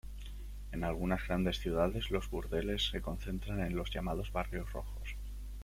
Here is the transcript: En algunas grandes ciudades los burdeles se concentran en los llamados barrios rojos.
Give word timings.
En 0.71 0.83
algunas 0.83 1.27
grandes 1.27 1.59
ciudades 1.59 2.09
los 2.09 2.27
burdeles 2.31 2.87
se 2.89 3.03
concentran 3.03 3.59
en 3.59 3.75
los 3.75 3.91
llamados 3.91 4.31
barrios 4.31 4.73
rojos. 4.73 5.15